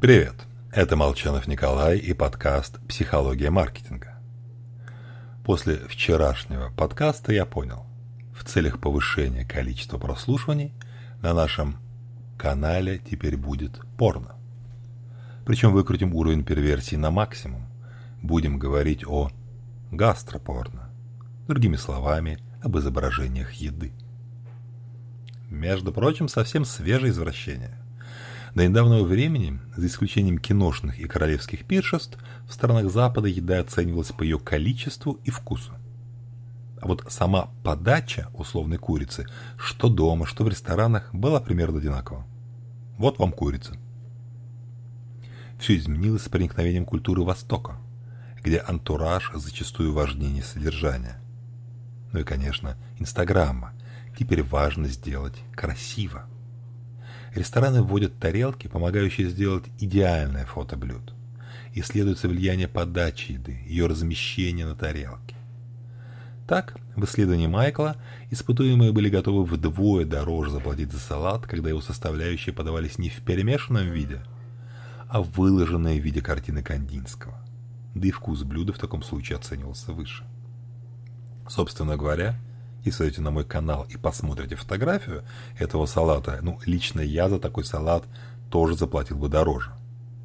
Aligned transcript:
Привет, 0.00 0.46
это 0.70 0.94
Молчанов 0.94 1.48
Николай 1.48 1.98
и 1.98 2.12
подкаст 2.12 2.78
«Психология 2.86 3.50
маркетинга». 3.50 4.14
После 5.44 5.78
вчерашнего 5.88 6.70
подкаста 6.70 7.32
я 7.32 7.44
понял, 7.44 7.84
в 8.32 8.44
целях 8.44 8.80
повышения 8.80 9.44
количества 9.44 9.98
прослушиваний 9.98 10.72
на 11.20 11.34
нашем 11.34 11.78
канале 12.36 13.00
теперь 13.10 13.36
будет 13.36 13.80
порно. 13.96 14.36
Причем 15.44 15.72
выкрутим 15.72 16.14
уровень 16.14 16.44
перверсии 16.44 16.94
на 16.94 17.10
максимум. 17.10 17.66
Будем 18.22 18.60
говорить 18.60 19.04
о 19.04 19.32
гастропорно. 19.90 20.92
Другими 21.48 21.74
словами, 21.74 22.38
об 22.62 22.78
изображениях 22.78 23.50
еды. 23.54 23.90
Между 25.50 25.92
прочим, 25.92 26.28
совсем 26.28 26.64
свежее 26.64 27.10
извращение– 27.10 27.76
до 28.54 28.66
недавнего 28.66 29.04
времени, 29.04 29.60
за 29.76 29.86
исключением 29.86 30.38
киношных 30.38 30.98
и 30.98 31.06
королевских 31.06 31.64
пиршеств, 31.64 32.18
в 32.48 32.52
странах 32.52 32.90
Запада 32.90 33.28
еда 33.28 33.60
оценивалась 33.60 34.12
по 34.12 34.22
ее 34.22 34.38
количеству 34.38 35.20
и 35.24 35.30
вкусу. 35.30 35.72
А 36.80 36.86
вот 36.86 37.04
сама 37.08 37.50
подача 37.64 38.28
условной 38.34 38.78
курицы, 38.78 39.26
что 39.56 39.88
дома, 39.88 40.26
что 40.26 40.44
в 40.44 40.48
ресторанах, 40.48 41.12
была 41.12 41.40
примерно 41.40 41.78
одинакова. 41.78 42.26
Вот 42.96 43.18
вам 43.18 43.32
курица. 43.32 43.76
Все 45.58 45.76
изменилось 45.76 46.22
с 46.22 46.28
проникновением 46.28 46.84
культуры 46.84 47.22
Востока, 47.22 47.78
где 48.42 48.58
антураж 48.58 49.32
зачастую 49.34 49.92
важнее 49.92 50.42
содержания. 50.42 51.20
Ну 52.12 52.20
и, 52.20 52.24
конечно, 52.24 52.76
Инстаграма. 52.98 53.72
Теперь 54.16 54.42
важно 54.42 54.88
сделать 54.88 55.36
красиво. 55.54 56.26
Рестораны 57.34 57.82
вводят 57.82 58.18
тарелки, 58.18 58.68
помогающие 58.68 59.28
сделать 59.28 59.64
идеальное 59.78 60.46
фото 60.46 60.76
блюд. 60.76 61.12
Исследуется 61.74 62.28
влияние 62.28 62.68
подачи 62.68 63.32
еды, 63.32 63.60
ее 63.66 63.86
размещения 63.86 64.66
на 64.66 64.74
тарелке. 64.74 65.36
Так, 66.46 66.76
в 66.96 67.04
исследовании 67.04 67.46
Майкла 67.46 67.96
испытуемые 68.30 68.90
были 68.90 69.10
готовы 69.10 69.44
вдвое 69.44 70.06
дороже 70.06 70.50
заплатить 70.50 70.90
за 70.90 70.98
салат, 70.98 71.46
когда 71.46 71.68
его 71.68 71.82
составляющие 71.82 72.54
подавались 72.54 72.98
не 72.98 73.10
в 73.10 73.20
перемешанном 73.20 73.90
виде, 73.90 74.22
а 75.08 75.20
выложенные 75.20 76.00
в 76.00 76.04
виде 76.04 76.22
картины 76.22 76.62
Кандинского. 76.62 77.38
Да 77.94 78.08
и 78.08 78.10
вкус 78.10 78.44
блюда 78.44 78.72
в 78.72 78.78
таком 78.78 79.02
случае 79.02 79.36
оценивался 79.36 79.92
выше. 79.92 80.24
Собственно 81.46 81.96
говоря, 81.96 82.38
если 82.84 83.04
зайдете 83.04 83.22
на 83.22 83.30
мой 83.30 83.44
канал 83.44 83.86
и 83.88 83.96
посмотрите 83.96 84.56
фотографию 84.56 85.24
этого 85.58 85.86
салата, 85.86 86.38
ну, 86.42 86.58
лично 86.64 87.00
я 87.00 87.28
за 87.28 87.38
такой 87.38 87.64
салат 87.64 88.04
тоже 88.50 88.76
заплатил 88.76 89.18
бы 89.18 89.28
дороже. 89.28 89.72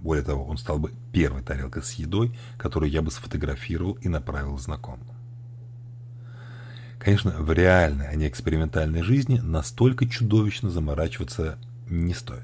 Более 0.00 0.24
того, 0.24 0.44
он 0.44 0.58
стал 0.58 0.78
бы 0.78 0.92
первой 1.12 1.42
тарелкой 1.42 1.82
с 1.82 1.92
едой, 1.92 2.36
которую 2.56 2.90
я 2.90 3.02
бы 3.02 3.10
сфотографировал 3.10 3.94
и 3.94 4.08
направил 4.08 4.56
знакомым. 4.58 5.06
Конечно, 6.98 7.30
в 7.38 7.52
реальной, 7.52 8.08
а 8.08 8.14
не 8.14 8.28
экспериментальной 8.28 9.02
жизни 9.02 9.38
настолько 9.38 10.06
чудовищно 10.06 10.70
заморачиваться 10.70 11.58
не 11.88 12.14
стоит. 12.14 12.42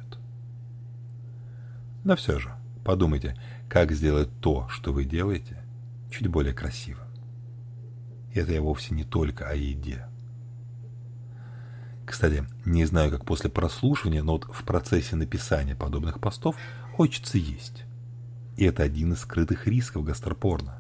Но 2.04 2.16
все 2.16 2.38
же, 2.38 2.52
подумайте, 2.84 3.36
как 3.68 3.92
сделать 3.92 4.28
то, 4.40 4.68
что 4.68 4.92
вы 4.92 5.04
делаете, 5.04 5.62
чуть 6.10 6.28
более 6.28 6.54
красиво 6.54 7.03
это 8.40 8.52
я 8.52 8.62
вовсе 8.62 8.94
не 8.94 9.04
только 9.04 9.48
о 9.48 9.54
еде. 9.54 10.06
Кстати, 12.06 12.44
не 12.64 12.84
знаю, 12.84 13.10
как 13.10 13.24
после 13.24 13.48
прослушивания, 13.48 14.22
но 14.22 14.32
вот 14.32 14.44
в 14.44 14.64
процессе 14.64 15.16
написания 15.16 15.74
подобных 15.74 16.20
постов 16.20 16.56
хочется 16.92 17.38
есть. 17.38 17.84
И 18.56 18.64
это 18.64 18.82
один 18.82 19.14
из 19.14 19.20
скрытых 19.20 19.66
рисков 19.66 20.04
гастропорно. 20.04 20.78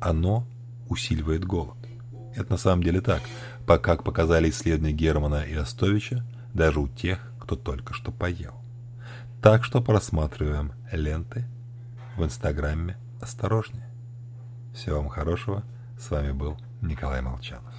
Оно 0.00 0.46
усиливает 0.88 1.44
голод. 1.44 1.76
Это 2.34 2.52
на 2.52 2.56
самом 2.56 2.82
деле 2.82 3.00
так, 3.00 3.22
как 3.66 4.02
показали 4.02 4.48
исследования 4.48 4.94
Германа 4.94 5.42
и 5.42 5.54
Остовича, 5.54 6.24
даже 6.54 6.80
у 6.80 6.88
тех, 6.88 7.30
кто 7.38 7.56
только 7.56 7.92
что 7.92 8.10
поел. 8.10 8.54
Так 9.42 9.64
что 9.64 9.82
просматриваем 9.82 10.72
ленты 10.90 11.46
в 12.16 12.24
Инстаграме 12.24 12.96
осторожнее. 13.20 13.88
Всего 14.74 14.96
вам 14.96 15.08
хорошего. 15.08 15.62
С 15.98 16.10
вами 16.10 16.32
был 16.32 16.56
Николай 16.82 17.22
Молчанов. 17.22 17.74